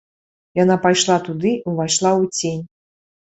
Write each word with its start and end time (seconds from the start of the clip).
Яна 0.59 0.77
пайшла 0.85 1.17
туды 1.27 1.51
і 1.57 1.69
ўвайшла 1.73 2.11
ў 2.21 2.39
цень. 2.39 2.61